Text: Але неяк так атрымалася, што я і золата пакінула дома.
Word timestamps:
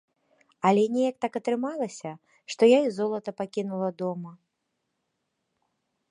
Але 0.67 0.83
неяк 0.93 1.15
так 1.25 1.33
атрымалася, 1.39 2.11
што 2.53 2.61
я 2.69 2.79
і 2.85 2.89
золата 2.99 3.31
пакінула 3.41 3.89
дома. 4.03 4.33